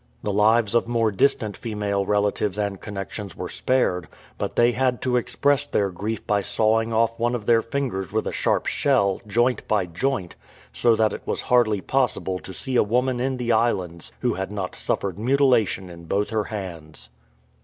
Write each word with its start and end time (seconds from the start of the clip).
The 0.23 0.33
lives 0.33 0.73
of 0.73 0.87
more 0.87 1.11
distant 1.11 1.55
female 1.55 2.07
relatives 2.07 2.57
and 2.57 2.81
connexions 2.81 3.35
were 3.37 3.49
spared, 3.49 4.07
but 4.39 4.55
they 4.55 4.71
had 4.71 4.99
to 5.03 5.15
express 5.15 5.63
their 5.67 5.91
grief 5.91 6.25
by 6.25 6.41
sawing 6.41 6.91
off 6.91 7.19
one 7.19 7.35
of 7.35 7.45
their 7.45 7.61
fingers 7.61 8.11
with 8.11 8.25
a 8.25 8.31
sharp 8.31 8.65
shell, 8.65 9.21
joint 9.27 9.67
by 9.67 9.85
joint, 9.85 10.35
so 10.73 10.95
that 10.95 11.13
it 11.13 11.21
was 11.27 11.41
hardly 11.41 11.81
possible 11.81 12.39
to 12.39 12.51
see 12.51 12.77
a 12.77 12.81
woman 12.81 13.19
in 13.19 13.37
the 13.37 13.51
islands 13.51 14.11
who 14.21 14.33
had 14.33 14.51
not 14.51 14.73
suffered 14.73 15.19
mutilation 15.19 15.87
in 15.91 16.05
both 16.05 16.31
her 16.31 16.45
hands. 16.45 17.09